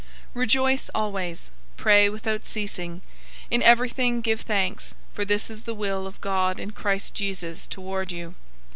[0.29, 1.39] 005:016 Rejoice always.
[1.77, 2.93] 005:017 Pray without ceasing.
[2.95, 3.01] 005:018
[3.51, 8.11] In everything give thanks, for this is the will of God in Christ Jesus toward
[8.11, 8.33] you.